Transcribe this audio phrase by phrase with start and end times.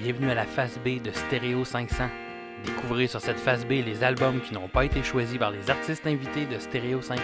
[0.00, 2.04] bienvenue à la phase B de Stereo 500.
[2.64, 6.06] Découvrez sur cette phase B les albums qui n'ont pas été choisis par les artistes
[6.06, 7.22] invités de Stereo 500.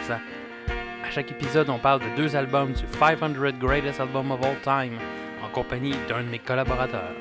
[1.02, 4.98] À chaque épisode, on parle de deux albums du 500 Greatest Album of All Time
[5.42, 7.15] en compagnie d'un de mes collaborateurs.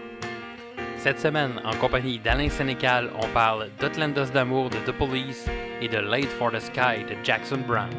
[0.98, 5.46] Cette semaine, en compagnie d'Alain Sénécal, on parle d'Otlandos d'amour de The Police
[5.82, 7.90] et de Late for the Sky de Jackson Brown.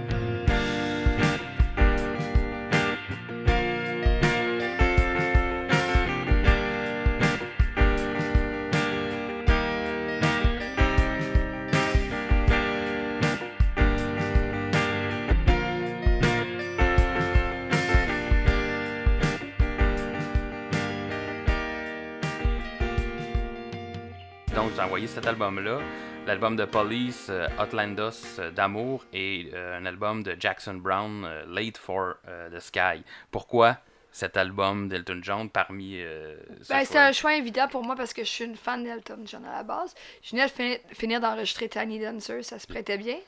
[24.56, 25.80] Donc, j'ai envoyé cet album-là,
[26.26, 31.44] l'album de Police, euh, Outlandos euh, d'amour, et euh, un album de Jackson Brown, euh,
[31.46, 33.04] Late for euh, the Sky.
[33.30, 33.76] Pourquoi
[34.12, 36.38] cet album d'Elton John parmi euh,
[36.70, 39.44] Ben, c'est un choix évident pour moi parce que je suis une fan d'Elton John
[39.44, 39.94] à la base.
[40.22, 43.18] Je venais de fi- finir d'enregistrer Tiny Dancer, ça se prêtait bien.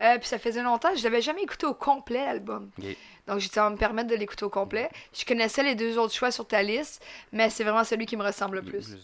[0.00, 2.70] Euh, puis ça faisait longtemps, je l'avais jamais écouté au complet l'album.
[3.26, 4.88] Donc j'ai dit, ça va me permettre de l'écouter au complet.
[5.12, 8.24] Je connaissais les deux autres choix sur ta liste, mais c'est vraiment celui qui me
[8.24, 8.96] ressemble le plus.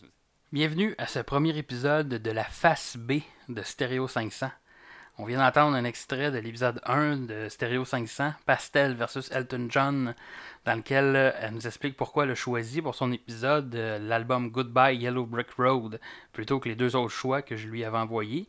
[0.53, 3.15] Bienvenue à ce premier épisode de la face B
[3.49, 4.49] de Stereo 500.
[5.19, 10.15] On vient d'entendre un extrait de l'épisode 1 de Stereo 500, Pastel versus Elton John,
[10.65, 14.51] dans lequel euh, elle nous explique pourquoi elle a choisi pour son épisode euh, l'album
[14.51, 15.99] Goodbye Yellow Brick Road
[16.33, 18.49] plutôt que les deux autres choix que je lui avais envoyés.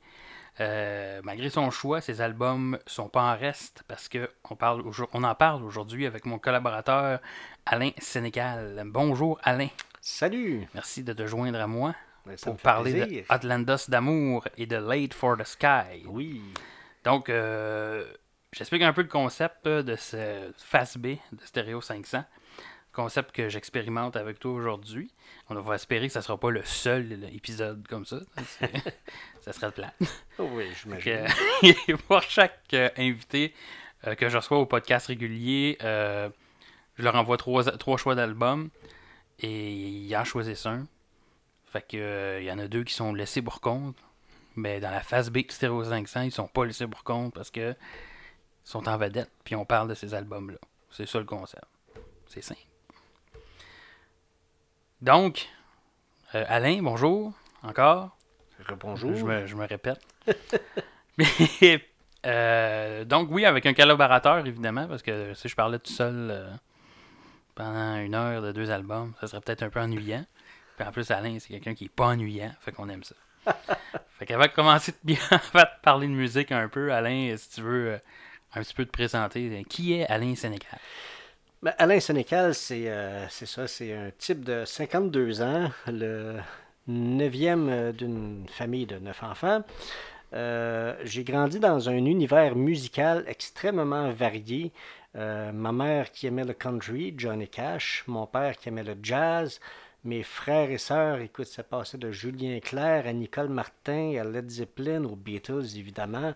[0.59, 4.29] Euh, malgré son choix, ces albums sont pas en reste parce que
[5.13, 7.21] on, en parle aujourd'hui avec mon collaborateur
[7.65, 8.83] Alain Sénécal.
[8.85, 9.69] Bonjour Alain,
[10.01, 10.67] Salut!
[10.73, 11.95] merci de te joindre à moi
[12.25, 13.23] Ben, pour parler plaisir.
[13.23, 16.03] de Atlantis d'amour et de Late for the Sky.
[16.05, 16.41] Oui.
[17.03, 18.05] Donc, euh,
[18.53, 22.23] j'explique un peu le concept euh, de ce Face B de Stereo 500.
[22.93, 25.11] Concept que j'expérimente avec toi aujourd'hui.
[25.49, 28.17] On va espérer que ça sera pas le seul épisode comme ça.
[29.41, 29.93] Ça serait plat.
[30.39, 31.25] Oh oui, j'imagine.
[31.61, 33.53] Que- pour chaque euh, invité
[34.05, 36.27] euh, que je reçois au podcast régulier, euh,
[36.97, 38.69] je leur envoie trois, trois choix d'albums
[39.39, 40.87] et ils en choisissent un.
[41.65, 43.97] Fait que euh, il y en a deux qui sont laissés pour compte.
[44.55, 47.51] Mais dans la phase B de Stereo 500, ils sont pas laissés pour compte parce
[47.51, 50.57] que ils sont en vedette puis on parle de ces albums-là.
[50.89, 51.65] C'est ça le concept.
[52.27, 52.61] C'est simple.
[55.01, 55.47] Donc,
[56.33, 57.33] euh, Alain, bonjour.
[57.61, 58.17] Encore?
[58.79, 59.13] Bonjour.
[59.15, 60.01] Je me, je me répète.
[61.17, 61.27] Mais,
[62.25, 66.49] euh, donc, oui, avec un collaborateur, évidemment, parce que si je parlais tout seul euh,
[67.57, 70.23] pendant une heure de deux albums, ça serait peut-être un peu ennuyant.
[70.77, 73.15] Puis en plus, Alain, c'est quelqu'un qui est pas ennuyant, fait qu'on aime ça.
[74.19, 75.17] fait qu'avant de commencer de bien
[75.83, 77.97] parler de musique un peu, Alain, si tu veux euh,
[78.53, 80.79] un petit peu te présenter, euh, qui est Alain Sénécal?
[81.63, 86.35] Ben, Alain Sénécal, c'est euh, c'est ça, c'est un type de 52 ans, le
[86.87, 89.63] neuvième d'une famille de neuf enfants.
[90.33, 94.71] Euh, J'ai grandi dans un univers musical extrêmement varié.
[95.17, 99.59] Euh, ma mère qui aimait le country, Johnny Cash, mon père qui aimait le jazz,
[100.03, 104.49] mes frères et sœurs, écoute, ça passait de Julien Clerc à Nicole Martin, à Led
[104.49, 106.35] Zeppelin, aux Beatles évidemment,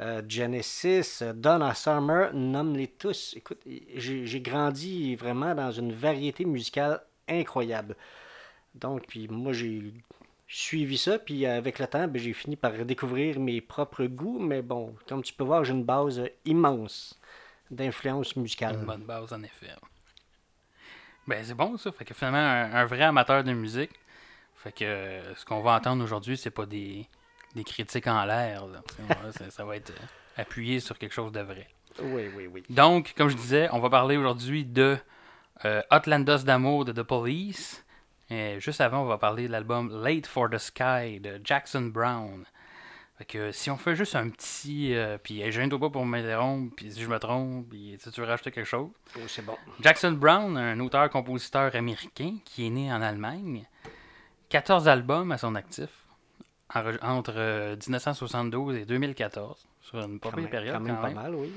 [0.00, 3.34] euh, Genesis, Donna Summer, nomme-les tous.
[3.36, 3.60] Écoute,
[3.94, 7.96] j'ai grandi vraiment dans une variété musicale incroyable.
[8.74, 9.92] Donc, puis moi, j'ai
[10.48, 14.62] suivi ça, puis avec le temps, ben, j'ai fini par découvrir mes propres goûts, mais
[14.62, 17.20] bon, comme tu peux voir, j'ai une base immense
[17.72, 18.76] d'influence musicale.
[18.76, 19.70] Une bonne base, en effet.
[21.26, 21.90] Ben, c'est bon, ça.
[21.92, 23.92] Fait que finalement, un, un vrai amateur de musique.
[24.56, 27.08] Fait que euh, ce qu'on va entendre aujourd'hui, c'est pas des,
[27.54, 28.64] des critiques en l'air.
[29.32, 30.04] ça, ça va être euh,
[30.36, 31.68] appuyé sur quelque chose de vrai.
[32.00, 32.62] Oui, oui, oui.
[32.70, 34.96] Donc, comme je disais, on va parler aujourd'hui de
[35.64, 35.82] euh,
[36.44, 37.84] d'amour de The Police.
[38.30, 42.44] Et juste avant, on va parler de l'album Late for the Sky de Jackson Brown.
[43.18, 44.94] Fait que si on fait juste un petit.
[44.94, 48.26] euh, puis gêne-toi pas pour m'interrompre, puis si je me trompe, puis si tu veux
[48.26, 48.88] rajouter quelque chose.
[49.16, 49.56] Oh, c'est bon.
[49.80, 53.64] Jackson Brown, un auteur-compositeur américain qui est né en Allemagne,
[54.48, 55.88] 14 albums à son actif
[57.02, 61.02] entre euh, 1972 et 2014, sur une pas Quand pire même, période quand même quand
[61.02, 61.16] pas même.
[61.16, 61.52] mal, oui.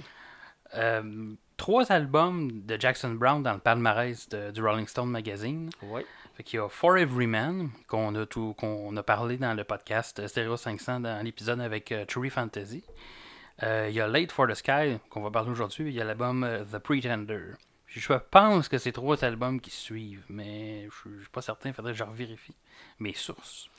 [0.76, 5.70] Euh, trois albums de Jackson Brown dans le palmarès de- du Rolling Stone Magazine.
[5.84, 6.02] Oui.
[6.36, 10.28] Fait y a For Every Man, qu'on a, tout, qu'on a parlé dans le podcast
[10.28, 12.84] Stereo 500 dans l'épisode avec euh, True Fantasy.
[13.64, 15.88] Euh, il y a Late for the Sky, qu'on va parler aujourd'hui.
[15.88, 17.54] Il y a l'album euh, The Pretender.
[17.88, 21.74] Je pense que c'est trois albums qui suivent, mais je je suis pas certain, il
[21.74, 22.56] faudrait que je revérifie
[23.00, 23.70] mes sources.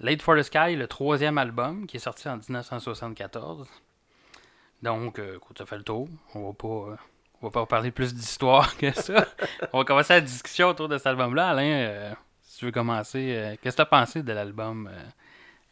[0.00, 3.66] Late for the Sky, le troisième album, qui est sorti en 1974.
[4.82, 6.08] Donc, euh, écoute, ça fait le tour.
[6.34, 6.96] On va pas, euh,
[7.42, 9.26] on va pas parler plus d'histoire que ça.
[9.72, 11.50] on va commencer la discussion autour de cet album-là.
[11.50, 12.12] Alain, euh,
[12.42, 15.02] si tu veux commencer, euh, qu'est-ce que tu as pensé de l'album euh,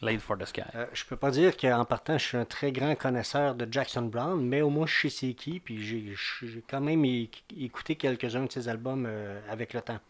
[0.03, 0.63] Late for the Sky?
[0.75, 4.03] Euh, je peux pas dire qu'en partant, je suis un très grand connaisseur de Jackson
[4.03, 8.45] Brown, mais au moins je sais c'est qui, puis j'ai j'ai quand même écouté quelques-uns
[8.45, 10.01] de ses albums euh, avec le temps.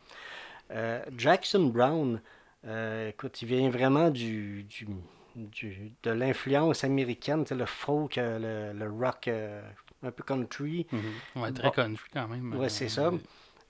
[0.73, 2.21] Euh, Jackson Brown,
[2.67, 4.89] euh, écoute, il vient vraiment du, du,
[5.37, 9.61] du- de l'influence américaine, tu sais, le folk, le, le rock euh,
[10.05, 10.87] un peu country.
[11.37, 11.71] Ouais, très Bon.
[11.71, 12.55] country quand même.
[12.55, 13.11] Ouais, Euh, c'est ça.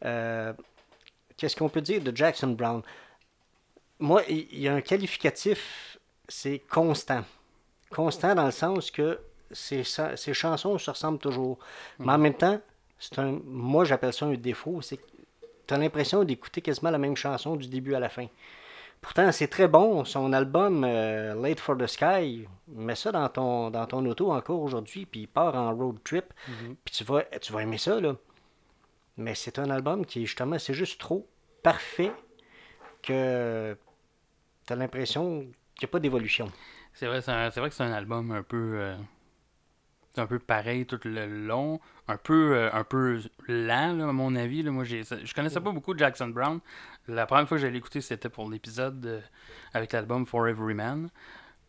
[0.05, 0.53] Euh,
[1.37, 2.83] Qu'est-ce qu'on peut dire de Jackson Brown?
[3.99, 5.99] Moi, il y a un qualificatif,
[6.29, 7.25] c'est constant.
[7.91, 9.19] Constant dans le sens que
[9.51, 9.83] ses,
[10.33, 11.59] chansons se ressemblent toujours.
[11.99, 12.61] Mais en même temps,
[12.99, 15.03] c'est un, moi j'appelle ça un défaut, c'est que
[15.67, 18.27] tu as l'impression d'écouter quasiment la même chanson du début à la fin.
[19.05, 20.05] Pourtant, c'est très bon.
[20.07, 24.61] Son album euh, Late for the Sky, mets ça dans ton, dans ton auto encore
[24.63, 26.33] aujourd'hui, puis il part en road trip,
[26.85, 28.17] puis tu vas, tu vas aimer ça, là.
[29.19, 31.29] Mais c'est un album qui, justement, c'est juste trop
[31.63, 32.13] parfait
[33.03, 33.77] que
[34.67, 35.41] tu as l'impression
[35.77, 36.51] qu'il n'y a pas d'évolution.
[36.95, 38.73] C'est vrai, c'est un- c'est vrai que c'est un album un peu.
[38.81, 38.97] euh,
[40.15, 41.81] c'est un peu pareil tout le long.
[42.09, 44.63] Un peu, euh, un peu lent, là, à mon avis.
[44.63, 44.71] Là.
[44.71, 46.61] Moi, je connaissais pas beaucoup Jackson Brown.
[47.09, 49.21] La première fois que j'allais l'écouter, c'était pour l'épisode euh,
[49.73, 51.09] avec l'album For Every Man.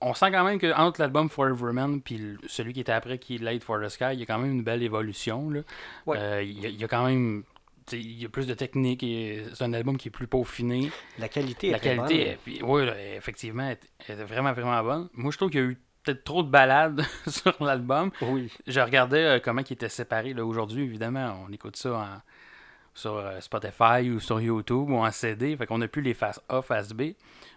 [0.01, 3.17] On sent quand même que entre l'album For Every Man puis celui qui était après,
[3.17, 5.49] qui est Late for the Sky, il y a quand même une belle évolution.
[5.49, 5.61] Là.
[6.05, 6.17] Ouais.
[6.19, 7.43] Euh, il, y a, il y a quand même.
[7.93, 10.91] Il y a plus de technique et c'est un album qui est plus peaufiné.
[11.19, 12.27] La qualité La est très qualité, bonne.
[12.33, 15.09] est- puis, effectivement, est, est vraiment, vraiment bonne.
[15.13, 18.11] Moi, je trouve qu'il y a eu peut-être trop de balades sur l'album.
[18.21, 18.51] Oui.
[18.67, 20.33] Je regardais euh, comment il était séparé.
[20.33, 22.21] Là, aujourd'hui, évidemment, on écoute ça en-
[22.93, 25.57] sur euh, Spotify ou sur YouTube ou en CD.
[25.57, 27.01] Fait qu'on n'a plus les faces A, face B.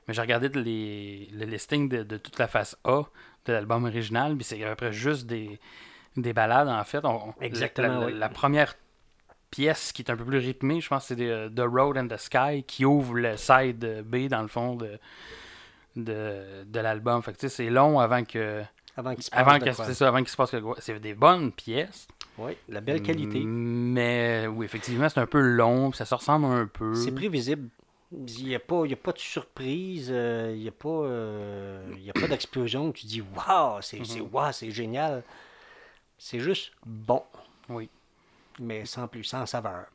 [0.06, 3.02] Mais j'ai regardé les, le listing de, de toute la face A
[3.46, 4.34] de l'album original.
[4.36, 5.60] Puis c'est à peu près juste des,
[6.16, 7.04] des balades, en fait.
[7.04, 8.14] On- Exactement, la, la- oui.
[8.18, 8.74] la première
[9.50, 12.16] pièce qui est un peu plus rythmée, je pense c'est de- The Road and the
[12.18, 14.98] Sky qui ouvre le side B dans le fond de,
[15.96, 17.22] de, de l'album.
[17.22, 18.62] Fait que c'est long avant que.
[18.96, 20.76] Avant qu'il se passe Avant que c'est ça, avant qu'il se passe quelque chose.
[20.80, 22.08] C'est des bonnes pièces.
[22.36, 23.40] Oui, la belle qualité.
[23.44, 26.94] Mais oui, effectivement, c'est un peu long, ça se ressemble un peu.
[26.94, 27.68] C'est prévisible.
[28.10, 30.88] Il n'y a, pas- il y a pas de surprise, euh, il n'y a pas,
[30.88, 32.90] euh, il y a pas d'explosion.
[32.90, 34.28] que Tu dis, waouh, c'est Mhm.
[34.32, 35.22] waouh, c'est génial.
[36.16, 37.22] C'est juste bon,
[37.68, 37.90] Oui.
[38.60, 39.86] mais sans plus, sans saveur.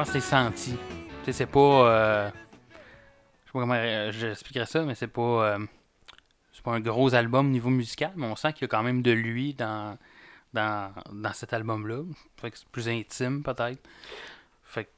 [0.00, 0.70] Pense que c'est senti.
[0.70, 1.60] Tu sais, c'est pas.
[1.60, 5.20] euh, Je sais pas comment euh, j'expliquerais ça, mais c'est pas.
[5.54, 5.58] euh,
[6.54, 9.02] C'est pas un gros album niveau musical, mais on sent qu'il y a quand même
[9.02, 9.98] de lui dans,
[10.54, 12.02] dans, dans cet album-là.
[12.40, 13.78] Fait que c'est plus intime, peut-être.
[14.64, 14.90] Fait que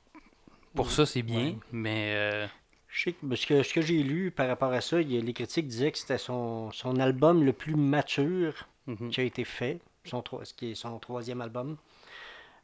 [0.77, 2.15] pour ça, c'est bien, mais.
[2.15, 2.47] euh,
[2.89, 5.33] Je sais que ce que, ce que j'ai lu par rapport à ça, il les
[5.33, 9.11] critiques disaient que c'était son, son album le plus mature mhm.
[9.11, 11.77] qui a été fait, son, ce qui est son troisième album.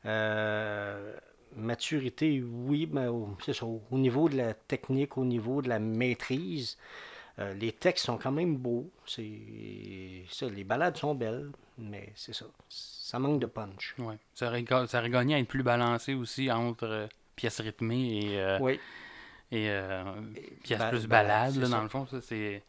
[0.07, 1.17] Euh,
[1.57, 5.69] maturité, oui, mais au, c'est ça, au au niveau de la technique, au niveau de
[5.69, 6.77] la maîtrise,
[7.39, 8.91] euh, les textes sont quand même beaux.
[9.07, 12.47] C'est ça, les balades sont belles, mais c'est ça.
[12.69, 13.95] Ça manque de punch.
[13.99, 14.17] Ouais.
[14.35, 14.53] Ça,
[14.87, 18.79] ça aurait gagné à être plus balancé aussi entre euh, pièces rythmées et, euh, Oui,
[19.53, 19.71] et
[20.63, 21.77] pièces ba- plus balade, balades, ça.
[21.77, 22.07] dans le fond.
[22.07, 22.63] Ça, c'est...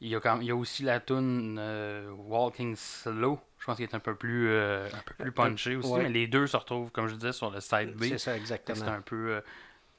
[0.00, 3.76] Il, y a quand- il y a aussi la tune euh, Walking Slow, je pense
[3.76, 6.04] qu'il est un peu plus, euh, un peu plus punché aussi, ouais.
[6.04, 8.04] mais les deux se retrouvent, comme je disais, sur le side B.
[8.04, 8.86] c'est ça C'est exactement.
[8.86, 9.32] un peu...
[9.36, 9.40] euh,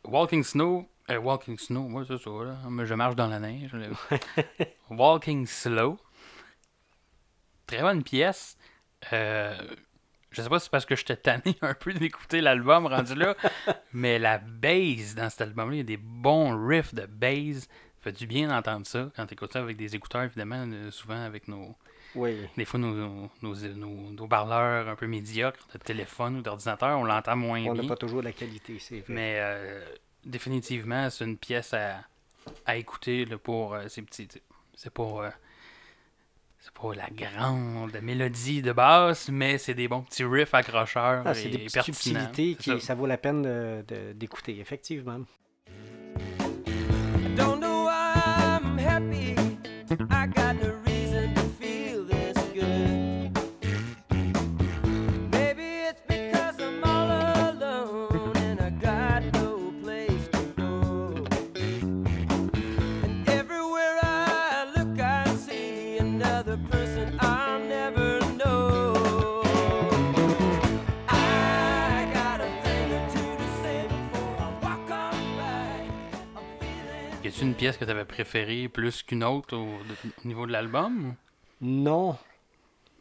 [0.05, 2.85] Walking Snow, euh, Walking Snow, moi c'est ça, là.
[2.85, 3.75] Je marche dans la neige.
[4.89, 5.99] Walking Slow,
[7.67, 8.57] très bonne pièce.
[9.13, 9.55] Euh,
[10.31, 13.35] je sais pas si c'est parce que j'étais tanné un peu d'écouter l'album rendu là,
[13.93, 17.67] mais la bass dans cet album-là, il y a des bons riffs de bass.
[17.99, 20.89] Ça fait du bien d'entendre ça quand tu écoutes ça avec des écouteurs, évidemment, euh,
[20.91, 21.75] souvent avec nos.
[22.15, 26.41] Oui, Des fois, nos, nos, nos, nos- nos parleurs un peu médiocres de téléphone ou
[26.41, 27.89] d'ordinateur, on l'entend moins on n'a bien.
[27.89, 29.05] pas toujours la qualité, c'est vrai.
[29.13, 29.85] Mais euh,
[30.25, 31.97] définitivement, c'est une pièce à,
[32.65, 34.27] à écouter là, pour euh, ces petits.
[34.75, 35.03] C'est pas.
[35.03, 35.29] euh,
[36.61, 41.33] c'est pas la grande mélodie de basse, mais c'est des bons petits riffs accrocheurs Ah,
[41.33, 42.79] c'est des petites subtilités qui ça.
[42.79, 42.95] ça.
[42.95, 43.83] vaut la peine
[44.15, 45.19] d'écouter, effectivement.
[77.39, 80.51] Y a-tu une pièce que tu avais préférée plus qu'une autre au, au niveau de
[80.51, 81.15] l'album?
[81.61, 82.17] Non.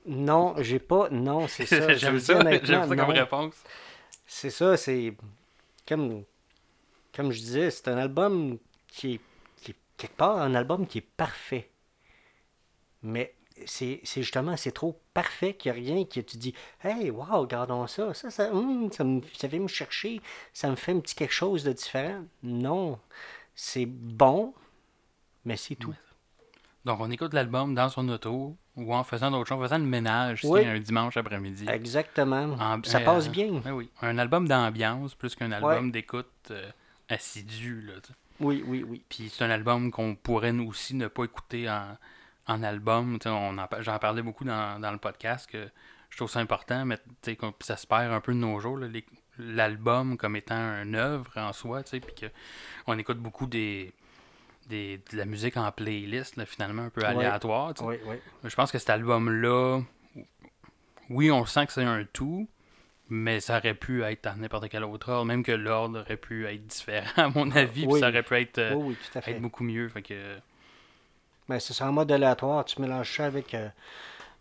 [0.07, 1.09] Non, j'ai pas.
[1.11, 1.93] Non, c'est ça.
[1.95, 3.07] J'aime ça, j'aime ça comme non.
[3.07, 3.55] réponse.
[4.27, 5.17] C'est ça, c'est.
[5.89, 6.23] Comme,
[7.13, 9.21] comme je disais, c'est un album qui est,
[9.57, 11.69] qui est quelque part un album qui est parfait.
[13.03, 13.35] Mais
[13.67, 16.55] c'est justement, c'est trop parfait qu'il n'y a rien que tu dis
[16.85, 20.21] Hey, wow, regardons ça, ça, ça, hum, ça, me, ça vient me chercher,
[20.53, 22.23] ça me fait un petit quelque chose de différent.
[22.45, 23.01] Non,
[23.61, 24.55] c'est bon,
[25.45, 25.93] mais c'est tout.
[26.85, 29.85] Donc, on écoute l'album dans son auto ou en faisant d'autres choses, en faisant le
[29.85, 30.65] ménage Oui.
[30.65, 31.67] un dimanche après-midi.
[31.69, 32.57] Exactement.
[32.61, 33.49] En- ça euh, passe bien.
[33.65, 33.91] Oui, oui.
[34.01, 36.71] Un album d'ambiance plus qu'un album d'écoute euh,
[37.09, 37.83] assidu.
[37.83, 37.95] Là.
[38.39, 39.03] Oui, oui, oui.
[39.09, 41.97] Puis c'est un album qu'on pourrait nous aussi ne pas écouter en,
[42.47, 43.19] en album.
[43.81, 45.69] J'en parlais beaucoup dans, dans le podcast que
[46.11, 48.39] je trouve ça important, mais tu sais, qu'on- puis ça se perd un peu de
[48.39, 49.05] nos jours, là, les-
[49.39, 52.27] l'album comme étant une œuvre en soi, tu sais, puis que
[52.87, 53.93] on écoute beaucoup des,
[54.69, 57.75] des, de la musique en playlist, là, finalement, un peu aléatoire.
[57.81, 58.17] Oui, oui.
[58.45, 59.81] Je pense que cet album-là,
[61.11, 62.49] oui, on sent que c'est un tout,
[63.09, 66.47] mais ça aurait pu être dans n'importe quel autre ordre, même que l'ordre aurait pu
[66.47, 69.89] être différent, à mon avis, puis ça aurait pu être, euh, à être beaucoup mieux.
[69.89, 70.37] Fait que,
[71.49, 72.65] Mais c'est en mode aléatoire.
[72.65, 73.69] Tu mélanges ça avec euh,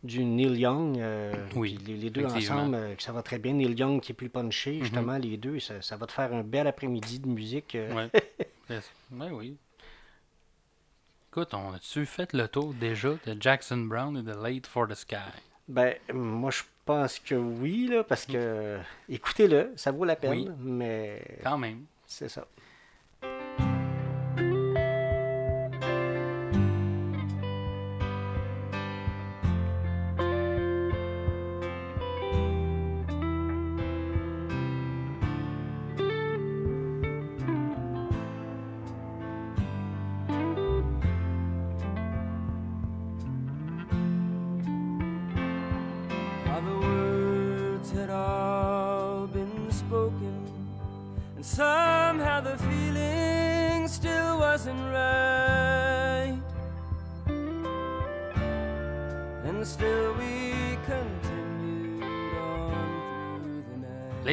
[0.03, 0.97] du Neil Young.
[0.99, 3.53] euh, Oui, les, les deux ensemble, euh, que ça va très bien.
[3.53, 4.31] Neil Young qui est plus Mhm.
[4.31, 7.75] punché, justement, les deux, ça, ça va te faire un bel après-midi de musique.
[7.75, 7.93] euh.
[7.93, 8.09] ouais.
[8.69, 8.91] Yes.
[9.11, 9.55] Ouais, oui.
[11.31, 14.95] Écoute, on a-tu fait le tour déjà de Jackson Brown et de Late for the
[14.95, 15.15] Sky?
[15.67, 18.77] Ben, moi, je pense que oui, là, parce que
[19.09, 20.49] écoutez-le, ça vaut la peine, Oui.
[20.59, 21.85] mais Quand même.
[22.05, 22.47] c'est ça.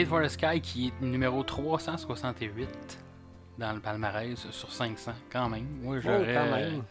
[0.04, 0.08] Night.
[0.10, 2.68] For the Sky qui est numéro 368
[3.58, 5.66] dans le palmarès sur 500, quand même.
[5.82, 6.50] Moi, Oh, j'aurais.
[6.70, 6.84] même.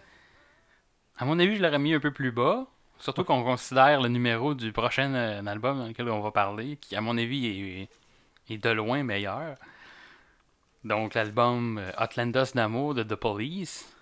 [1.17, 2.65] À mon avis, je l'aurais mis un peu plus bas.
[3.00, 6.96] Surtout qu'on considère le numéro du prochain euh, album dans lequel on va parler, qui,
[6.96, 9.58] à mon avis, est, est de loin meilleur.
[10.86, 13.93] Donc, l'album euh, Outlanders d'amour de The Police,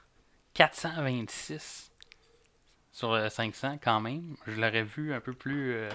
[0.54, 1.92] 426
[2.92, 4.36] sur euh, 500 quand même.
[4.46, 5.90] Je l'aurais vu un peu plus, euh,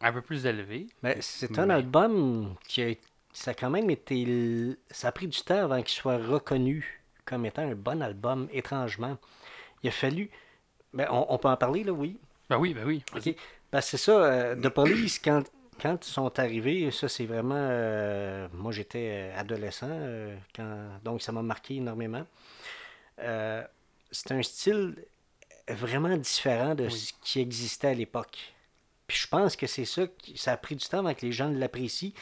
[0.00, 0.86] un peu plus élevé.
[1.02, 2.94] Mais c'est un Mais- album qui a,
[3.32, 4.76] ça a quand même été.
[4.90, 9.18] Ça a pris du temps avant qu'il soit reconnu comme étant un bon album, étrangement.
[9.82, 10.30] Il a fallu.
[10.92, 12.18] Ben, on, on peut en parler, là, oui?
[12.48, 13.04] Ben oui, ben oui.
[13.72, 14.12] Ben, c'est ça.
[14.12, 15.44] euh, The Police, quand,
[15.80, 17.54] quand ils sont arrivés, ça, c'est vraiment.
[17.56, 22.26] euh, moi, j'étais euh, adolescent, euh, quand, donc ça m'a marqué énormément.
[24.12, 24.96] C'est un style
[25.68, 26.90] vraiment différent de Oui.
[26.92, 28.52] ce qui existait à l'époque.
[29.10, 30.38] Puis je pense que c'est ça qui.
[30.38, 32.12] Ça a pris du temps avant que les gens l'apprécient.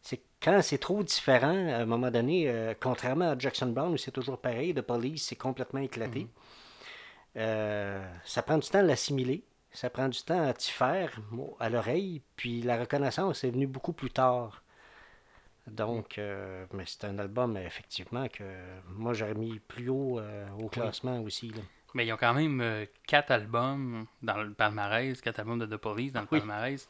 [0.00, 3.96] C'est quand c'est trop différent, à un moment donné, euh, contrairement à Jackson Brown, où
[3.96, 6.28] c'est toujours pareil, The Police, c'est complètement éclaté.
[7.36, 9.42] Euh, ça prend du temps à l'assimiler.
[9.72, 11.20] Ça prend du temps à t'y faire
[11.58, 12.22] à l'oreille.
[12.36, 14.62] Puis la reconnaissance est venue beaucoup plus tard.
[15.66, 18.44] Donc, euh, mais c'est un album, effectivement, que
[18.88, 21.48] moi j'aurais mis plus haut euh, au classement aussi.
[21.50, 21.62] là.
[21.94, 25.76] Mais ils ont quand même euh, quatre albums dans le palmarès, quatre albums de The
[25.76, 26.38] Police dans le Oui.
[26.40, 26.88] palmarès.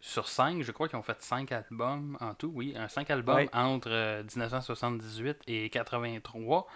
[0.00, 2.74] Sur cinq, je crois qu'ils ont fait cinq albums en tout, oui.
[2.76, 6.66] Un cinq albums entre euh, 1978 et 83.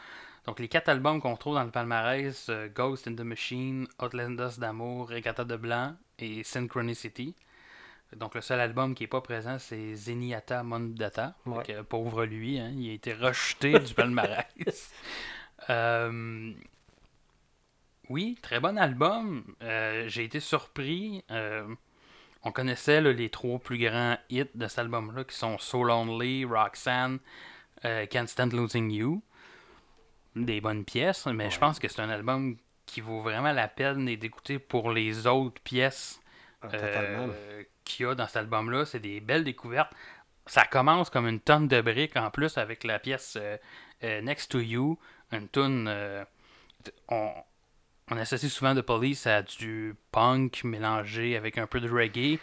[0.46, 4.58] Donc les quatre albums qu'on trouve dans le palmarès, euh, Ghost in the Machine, Outlanders
[4.58, 7.34] d'amour, Regatta de Blanc et Synchronicity.
[8.14, 11.34] Donc le seul album qui n'est pas présent, c'est Zenyatta Mondata.
[11.46, 11.64] Ouais.
[11.64, 14.92] que, pauvre lui, hein, il a été rejeté du palmarès.
[15.68, 16.52] Euh,
[18.08, 19.44] oui, très bon album.
[19.62, 21.24] Euh, J'ai été surpris.
[21.30, 21.66] Euh,
[22.42, 26.44] on connaissait là, les trois plus grands hits de cet album-là qui sont So Lonely,
[26.44, 27.18] Roxanne,
[27.84, 29.22] euh, Can't Stand Losing You.
[30.36, 34.04] Des bonnes pièces, mais je pense que c'est un album qui vaut vraiment la peine
[34.04, 36.20] d'écouter pour les autres pièces
[36.62, 36.68] Ah,
[37.84, 38.84] qu'il y a dans cet album-là.
[38.84, 39.92] C'est des belles découvertes.
[40.44, 43.38] Ça commence comme une tonne de briques en plus avec la pièce
[44.02, 44.98] Next to You,
[45.32, 45.90] une tonne.
[47.08, 47.32] on,
[48.10, 52.38] on associe souvent The Police à du punk mélangé avec un peu de reggae.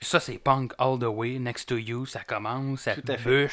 [0.00, 1.38] Ça, c'est punk all the way.
[1.38, 3.48] Next to You, ça commence, ça fait.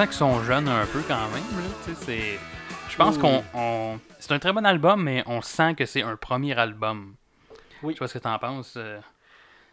[0.00, 1.94] Sent qu'ils sont jeunes un peu quand même.
[1.96, 2.38] c'est-
[2.88, 3.20] Je pense Oui.
[3.22, 3.44] qu'on.
[3.54, 7.14] on- C'est un très bon album, mais on sent que c'est un premier album.
[7.82, 7.92] Oui.
[7.92, 8.74] Je sais pas ce que t'en penses.
[8.76, 8.98] euh.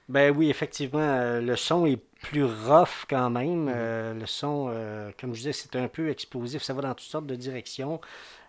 [0.10, 3.70] Ben oui, effectivement, euh, le son est plus rough quand même.
[3.74, 6.62] Euh, le son, euh, comme je disais, c'est un peu explosif.
[6.64, 8.00] Ça va dans toutes sortes de directions.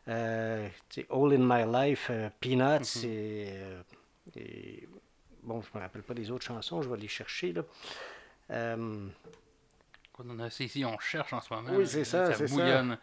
[0.07, 0.71] All
[1.11, 3.81] in My Life, Peanuts, euh,
[4.37, 4.89] et-
[5.43, 7.53] bon, je me rappelle pas des autres chansons, je vais les chercher.
[7.53, 7.63] Là.
[10.19, 11.71] On a- ici, on cherche en ce moment.
[11.73, 12.55] Oui, c'est ça, c'est ça.
[12.55, 12.99] bouillonne.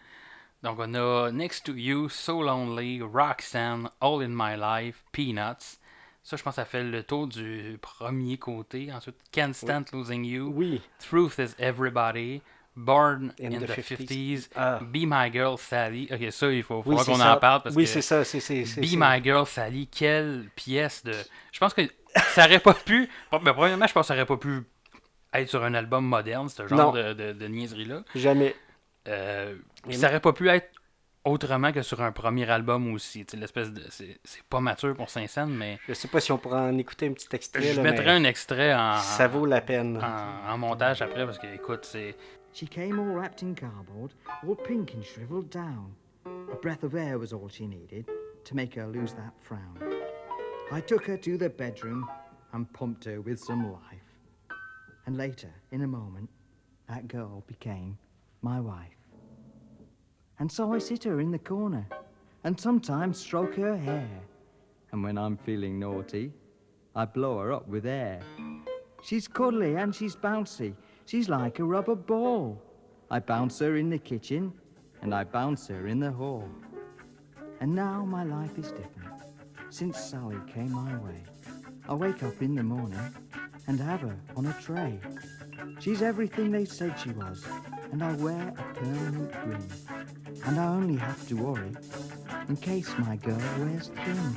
[0.64, 5.78] Donc, on a Next to You, So Lonely, Roxanne, All in My Life, Peanuts.
[6.24, 8.92] Ça, je pense ça fait le tour du premier côté.
[8.92, 12.42] Ensuite, Can't Stand Losing You, oui, Truth is Everybody,
[12.76, 14.50] Born in, In the, the 50s, 50s.
[14.56, 14.80] Ah.
[14.82, 16.10] Be My Girl Sally.
[16.12, 17.36] Ok, ça, il faut, oui qu'on ça.
[17.36, 18.26] en parle parce oui, c'est ça.
[18.26, 21.14] c'est Be My Girl Sally, quelle pièce de.
[21.52, 21.84] Je pense que
[22.34, 23.08] ça aurait pas pu.
[23.32, 24.64] Bon, ben, premièrement, je pense que ça aurait pas pu
[25.42, 28.04] être sur un album moderne, ce genre de, de, de niaiserie-là.
[28.16, 28.56] Jamais.
[29.08, 29.56] Euh,
[29.92, 30.70] ça aurait pas pu être
[31.24, 33.26] autrement que sur un premier album aussi.
[33.38, 33.82] L'espèce de.
[33.90, 37.08] C'est c'est pas mature pour Saint-Saëns, mais Je sais pas si on pourra en écouter
[37.08, 37.62] un petit extrait.
[37.62, 39.98] je là, mettrai mais un extrait en, Ça vaut la peine.
[40.04, 42.16] en, en montage après parce que, écoute, c'est.
[42.54, 44.14] She came all wrapped in cardboard,
[44.48, 45.94] all pink and shriveled down.
[46.52, 48.06] A breath of air was all she needed
[48.46, 49.78] to make her lose that frown.
[50.72, 52.08] I took her to the bedroom
[52.54, 54.05] and pumped her with some life.
[55.06, 56.30] And later, in a moment,
[56.88, 57.98] that girl became
[58.42, 58.98] my wife.
[60.40, 61.88] And so I sit her in the corner
[62.44, 64.10] and sometimes stroke her hair.
[64.92, 66.32] And when I'm feeling naughty,
[66.96, 68.22] I blow her up with air.
[69.04, 70.76] She's cuddly and she's bouncy.
[71.06, 72.62] She's like a rubber ball.
[73.12, 74.54] I bounce her in the kitchen
[75.02, 76.50] and I bounce her in the hall.
[77.60, 79.22] And now my life is different.
[79.70, 81.24] Since Sally came my way,
[81.88, 83.00] I wake up in the morning
[83.68, 85.00] and have her on a tray.
[85.80, 87.44] She's everything they said she was,
[87.92, 89.68] and I wear a permanent grin.
[90.46, 91.72] And I only have to worry
[92.48, 94.36] in case my girl wears thin.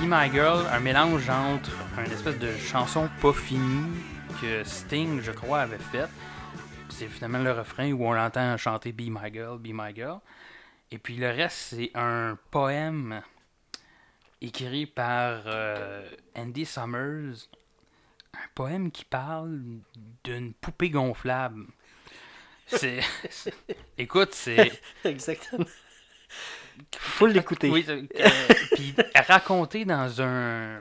[0.00, 5.32] Be My Girl, un mélange entre une espèce de chanson pas finie que Sting, je
[5.32, 6.08] crois, avait faite.
[6.88, 10.20] C'est finalement le refrain où on l'entend chanter Be My Girl, Be My Girl.
[10.90, 13.22] Et puis le reste, c'est un poème
[14.40, 17.48] écrit par euh, Andy Summers.
[18.34, 19.60] Un poème qui parle
[20.24, 21.64] d'une poupée gonflable.
[22.66, 23.00] C'est.
[23.98, 24.80] Écoute, c'est.
[25.04, 25.64] Exactement.
[26.98, 27.70] Faut l'écouter.
[27.70, 28.28] Oui, euh, euh,
[28.74, 28.94] puis
[29.26, 30.80] raconté dans un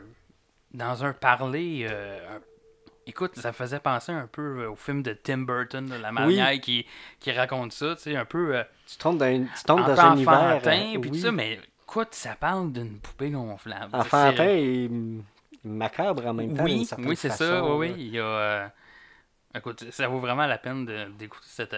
[0.74, 1.88] dans un parler.
[1.90, 2.42] euh, un-
[3.08, 6.60] écoute, ça faisait penser un peu euh, au film de Tim Burton, de la manière
[6.60, 6.86] qui,
[7.20, 9.88] qui raconte ça, tu sais, un peu euh, Tu tombes dans, une- tu tombes un
[9.88, 10.34] dans un univers.
[10.34, 13.90] enfantin, euh, puis oui, ça, mais écoute, ça parle d'une poupée gonflable.
[13.94, 14.90] Enfantin et
[15.64, 16.64] macabre en même temps.
[16.64, 17.94] Oui, oui, c'est ça, oui, oui.
[17.98, 18.68] Il y a, euh,
[19.56, 20.86] écoute, ça vaut vraiment la peine
[21.18, 21.76] d'écouter cette,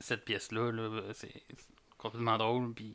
[0.00, 0.70] cette pièce-là.
[0.72, 1.00] là.
[1.12, 2.72] C'est c'est complètement drôle.
[2.74, 2.94] Puis,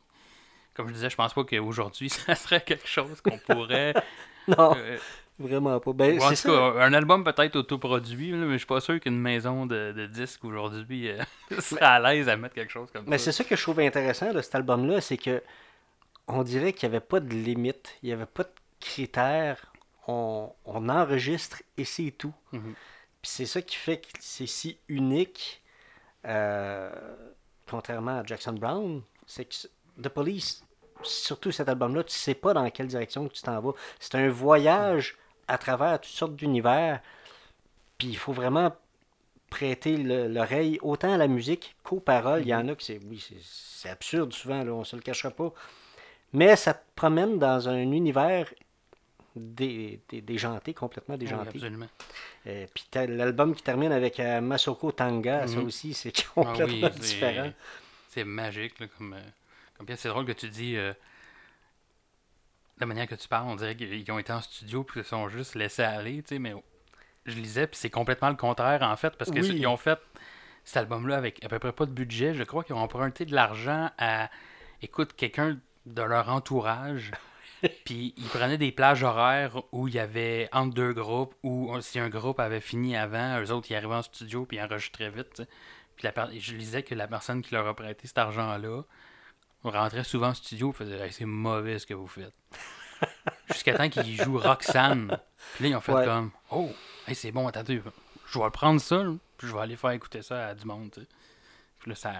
[0.74, 3.94] comme je disais, je pense pas qu'aujourd'hui, ça serait quelque chose qu'on pourrait.
[4.48, 4.98] Non, euh,
[5.42, 5.94] vraiment pas.
[5.94, 6.74] Ben, ou en c'est tout ça.
[6.74, 10.44] cas, un album peut-être autoproduit, mais je suis pas sûr qu'une maison de, de disques
[10.46, 11.22] aujourd'hui euh,
[11.60, 13.26] serait à l'aise à mettre quelque chose comme Mais ça.
[13.26, 15.42] c'est ça que je trouve intéressant de cet album-là, c'est que
[16.28, 19.66] on dirait qu'il n'y avait pas de limite, il n'y avait pas de critères.
[20.08, 22.34] On, on enregistre et c'est tout.
[22.54, 22.74] Mhm.
[23.22, 25.62] Puis c'est ça qui fait que c'est si unique,
[26.26, 26.90] euh,
[27.70, 29.56] contrairement à Jackson Brown, c'est que
[30.02, 30.64] The Police,
[31.04, 33.74] surtout cet album-là, tu sais pas dans quelle direction que tu t'en vas.
[34.00, 37.02] C'est un voyage à travers toutes sortes d'univers.
[37.98, 38.76] Puis il faut vraiment
[39.50, 42.42] prêter le- l'oreille autant à la musique qu'aux paroles.
[42.42, 45.32] Il y en a que c'est, oui, c'est- absurde souvent, là, on se le cachera
[45.32, 45.52] pas.
[46.34, 48.48] Mais ça te promène dans un univers
[49.36, 51.50] dé- dé- déjanté, complètement Oui, déjanté.
[51.50, 51.88] absolument.
[52.48, 55.66] Euh, Puis l'album qui termine avec euh, Masoko Tanga, ça Mhm.
[55.66, 57.52] aussi, c'est Ah complètement oui, différent.
[58.10, 59.22] C'est magique, là, comme, euh,
[59.78, 60.02] comme pièce.
[60.02, 60.76] C'est drôle que tu dis.
[62.82, 65.10] La manière que tu parles, on dirait qu'ils ont été en studio puis qu'ils se
[65.12, 66.54] sont juste laissés aller, tu sais, mais
[67.26, 69.42] je lisais, puis c'est complètement le contraire, en fait, parce Oui.
[69.42, 70.00] qu'ils ont fait
[70.64, 72.34] cet album-là avec à peu près pas de budget.
[72.34, 74.30] Je crois qu'ils ont emprunté de l'argent à,
[74.82, 77.12] écoute, quelqu'un de leur entourage.
[77.86, 82.00] Puis ils prenaient des plages horaires où il y avait entre deux groupes, ou si
[82.00, 85.44] un groupe avait fini avant, eux autres ils arrivaient en studio puis ils enregistraient vite.
[85.96, 88.82] Puis la je lisais que la personne qui leur a prêté cet argent-là
[89.70, 92.34] rentrait souvent en studio et faisait Hey, c'est mauvais ce que vous faites.
[93.52, 95.18] Jusqu'à temps qu'ils jouent Roxanne.
[95.56, 96.06] Puis là, ils ont fait Ouais.
[96.06, 96.70] comme Oh,
[97.08, 97.82] hey, c'est bon, attendez,
[98.28, 100.90] je vais prendre ça, là, puis je vais aller faire écouter ça à du monde.
[101.80, 102.14] Puis là, ça,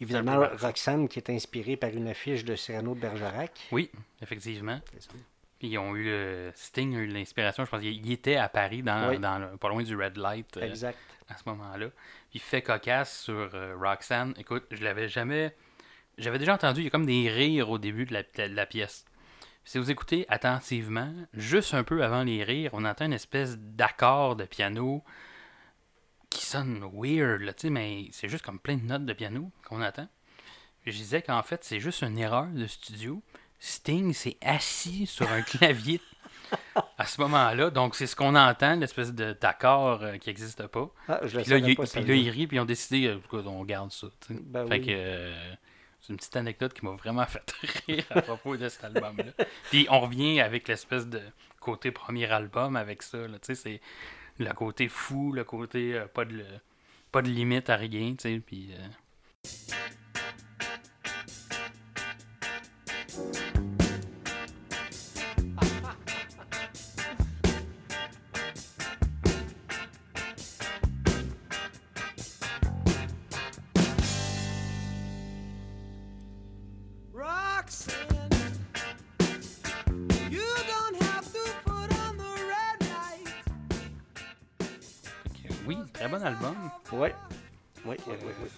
[0.00, 0.46] Évidemment.
[0.58, 3.52] Roxane, qui est inspirée par une affiche de Cyrano de Bergerac.
[3.70, 3.90] Oui,
[4.22, 4.80] effectivement.
[5.58, 7.64] Puis ils ont eu le Sting a eu l'inspiration.
[7.66, 9.18] Je pense qu'il était à Paris, dans, Oui.
[9.18, 10.96] dans le- pas loin du Red Light euh, Exact.
[11.28, 11.88] à ce moment-là.
[12.30, 14.32] Puis fait cocasse sur euh, Roxanne.
[14.38, 15.54] Écoute, je l'avais jamais.
[16.18, 18.66] J'avais déjà entendu, il y a comme des rires au début de la, de la
[18.66, 19.04] pièce.
[19.64, 24.34] Si vous écoutez attentivement, juste un peu avant les rires, on entend une espèce d'accord
[24.34, 25.04] de piano
[26.30, 29.50] qui sonne weird, là, tu sais, mais c'est juste comme plein de notes de piano
[29.66, 30.08] qu'on entend.
[30.86, 33.22] Je disais qu'en fait, c'est juste une erreur de studio.
[33.58, 36.00] Sting s'est assis sur un clavier
[36.96, 40.90] à ce moment-là, donc c'est ce qu'on entend, l'espèce de d'accord euh, qui n'existe pas.
[41.08, 43.20] Ah, je Puis là, il, pas, puis là, il rit, puis ils ont décidé, euh,
[43.46, 44.06] on garde ça.
[44.30, 44.86] Ben fait oui.
[44.86, 45.54] que euh,
[46.00, 47.50] c'est une petite anecdote qui m'a vraiment fait
[47.86, 49.44] rire à propos de cet album-là.
[49.70, 51.20] Puis on revient avec l'espèce de
[51.60, 53.18] côté premier album avec ça.
[53.26, 53.80] Tu sais, c'est
[54.38, 56.44] le côté fou, le côté euh, pas de
[57.10, 58.42] pas de limite à rien, tu sais.
[58.44, 58.86] Puis euh,
[86.08, 86.56] très bon album.
[86.92, 87.14] Ouais.
[87.84, 88.48] Oui, oui, oui, oui.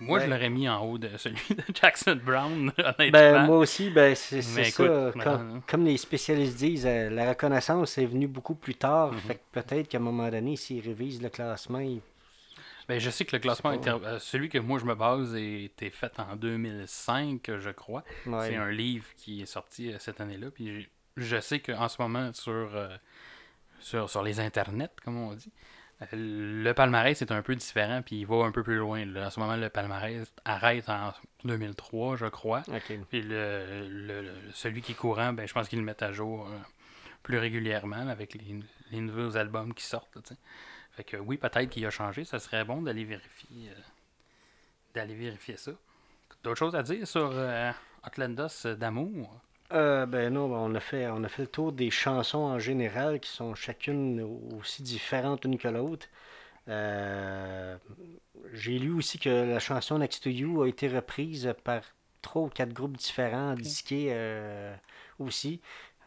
[0.00, 3.10] Moi, je l'aurais mis en haut de celui de Jackson Brown, honnêtement.
[3.12, 4.72] Ben, moi aussi, ben, c'est ça.
[4.74, 9.12] comme, maintenant- comme les spécialistes disent, euh, la reconnaissance est venue beaucoup plus tard.
[9.12, 9.18] Mhm.
[9.20, 12.00] Fait que peut-être qu'à un moment donné, s'ils révisent le classement, ils-
[12.88, 15.38] Ben, je sais que le classement, était, euh, celui que moi je me base, a
[15.38, 18.02] été fait en 2005, je crois.
[18.26, 18.48] Ouais.
[18.48, 20.48] C'est un livre qui est sorti euh, cette année-là.
[20.50, 22.88] Puis je sais qu'en ce moment, sur, euh,
[23.78, 25.52] sur, sur les internets, comme on dit,
[26.12, 29.04] le palmarès est un peu différent, puis il va un peu plus loin.
[29.04, 29.26] là.
[29.26, 31.12] En ce moment, le palmarès arrête en
[31.44, 32.62] 2003, je crois.
[33.08, 36.46] Puis le, le- celui qui est courant, ben, je pense qu'ils le mettent à jour
[36.48, 36.58] euh,
[37.22, 38.60] plus régulièrement avec les,
[38.90, 40.14] les nouveaux albums qui sortent.
[40.16, 40.22] là,
[40.92, 42.24] fait que oui, peut-être qu'il a changé.
[42.24, 43.80] Ça serait bon d'aller vérifier euh,
[44.94, 45.72] d'aller vérifier ça.
[46.42, 47.70] D'autres choses à dire sur euh,
[48.02, 49.40] Atlantis euh, d'amour?
[49.72, 52.58] Euh, ben non, ben, on a, fait, on a fait le tour des chansons en
[52.58, 54.20] général qui sont chacune
[54.58, 56.06] aussi différentes l'une que l'autre.
[56.68, 57.76] Euh,
[58.52, 61.82] J'ai lu aussi que la chanson Next to You a été reprise par
[62.20, 64.74] trois ou quatre groupes différents, disqués euh,
[65.18, 65.60] aussi.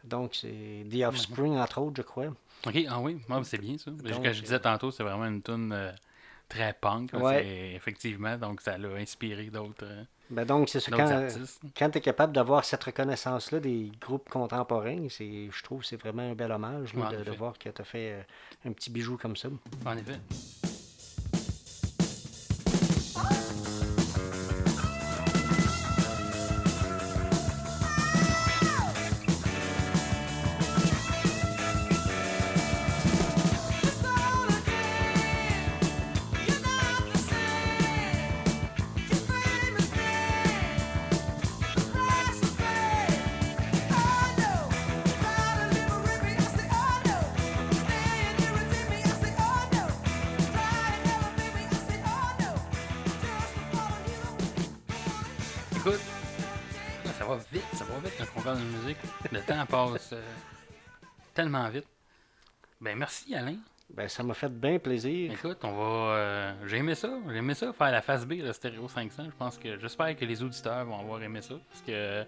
[0.04, 2.28] Donc, c'est The Offspring, entre autres, je crois.
[2.68, 3.92] Ok, ah oui, ah, c'est bien ça.
[3.92, 5.94] Donc, Comme je disais euh, tantôt, c'est vraiment une tune
[6.48, 7.12] très punk.
[7.14, 7.74] Ouais.
[7.76, 10.92] Effectivement, donc ça l'a inspiré d'autres Ben donc, c'est ça.
[10.92, 11.28] Quand,
[11.78, 15.98] quand tu es capable d'avoir cette reconnaissance-là des groupes contemporains, c'est, je trouve que c'est
[16.02, 18.22] vraiment un bel hommage Ouais, de, de voir que tu as fait euh,
[18.70, 19.50] un petit bijou comme ça.
[19.86, 20.20] En effet.
[55.86, 56.02] Écoute,
[57.20, 58.98] ça va vite, ça va vite quand on parle de musique.
[59.32, 60.22] Le temps passe euh,
[61.36, 61.86] tellement vite.
[62.82, 63.58] Ben merci Alain.
[63.94, 65.32] Ben, ça m'a fait bien plaisir.
[65.32, 65.84] Écoute, on va.
[65.84, 67.16] euh, j'ai aimé ça.
[67.30, 69.26] J'ai aimé ça faire la phase B de Stereo 500.
[69.26, 71.54] Je pense que j'espère que les auditeurs vont avoir aimé ça.
[71.70, 72.26] Parce que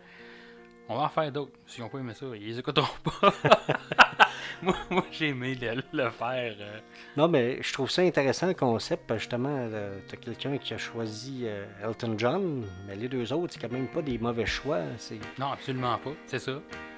[0.87, 1.53] on va en faire d'autres.
[1.65, 3.33] S'ils n'ont pas aimé ça, ils les écouteront pas.
[4.61, 6.55] moi, moi, j'ai aimé le, le faire.
[6.59, 6.79] euh,
[7.15, 9.03] Non, mais je trouve ça intéressant le concept.
[9.07, 9.69] parce que Justement,
[10.07, 13.71] tu as quelqu'un qui a choisi euh, Elton John, mais les deux autres, c'est quand
[13.71, 14.81] même pas des mauvais choix.
[14.97, 16.11] C'est Non, absolument pas.
[16.25, 16.53] C'est ça.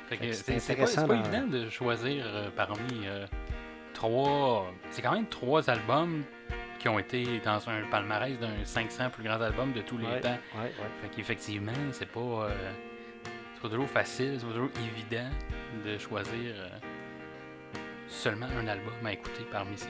[0.09, 3.25] C'est pas, intéressant pas dans- évident de choisir euh, parmi euh,
[3.93, 4.71] trois.
[4.91, 6.23] C'est quand même trois albums
[6.79, 10.19] qui ont été dans un palmarès d'un 500 plus grands albums de tous les Ouais,
[10.21, 10.37] temps.
[10.55, 10.71] ouais, ouais.
[11.01, 12.71] Fait qu'effectivement, c'est pas, euh,
[13.53, 15.29] c'est pas toujours facile, c'est pas toujours évident
[15.85, 16.69] de choisir euh,
[18.09, 19.87] seulement un album à écouter parmi ces,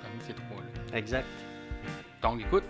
[0.00, 0.96] parmi ces trois-là.
[0.96, 1.26] Exact.
[2.22, 2.64] Donc écoute,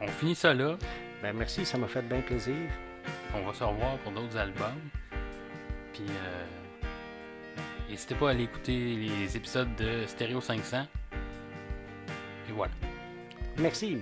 [0.00, 0.76] on finit ça là.
[1.22, 2.56] Ben, merci, ça m'a fait bien plaisir.
[3.34, 4.90] On va se revoir pour d'autres albums.
[5.92, 6.86] Puis, euh,
[7.88, 10.86] n'hésitez pas à aller écouter les épisodes de Stereo 500.
[12.48, 12.72] Et voilà.
[13.58, 13.98] Merci.